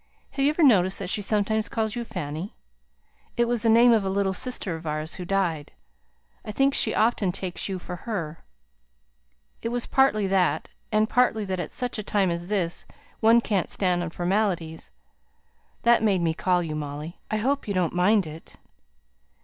[0.31, 2.55] Have you ever noticed that she sometimes calls you 'Fanny?'
[3.37, 5.73] It was the name of a little sister of ours who died.
[6.43, 8.43] I think she often takes you for her.
[9.61, 12.87] It was partly that, and partly that at such a time as this
[13.19, 14.89] one can't stand on formalities,
[15.83, 17.19] that made me call you Molly.
[17.29, 18.55] I hope you don't mind it?"